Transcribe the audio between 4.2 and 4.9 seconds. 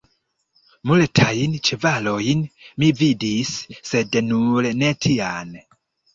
nur